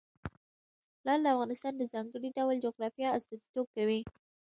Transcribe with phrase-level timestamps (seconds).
[1.05, 3.99] لعل د افغانستان د ځانګړي ډول جغرافیه استازیتوب کوي.